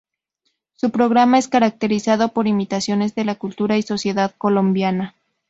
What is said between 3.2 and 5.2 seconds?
la cultura y sociedad colombiana.